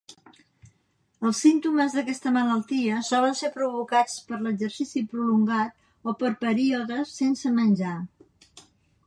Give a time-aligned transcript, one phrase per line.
[1.29, 7.95] Els símptomes d'aquesta malaltia solen ser provocats per l'exercici prolongat o per períodes sense menjar.